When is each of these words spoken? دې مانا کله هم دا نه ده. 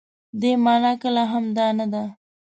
دې 0.41 0.51
مانا 0.63 0.93
کله 1.01 1.23
هم 1.31 1.45
دا 1.57 1.67
نه 1.79 1.85
ده. 1.93 2.03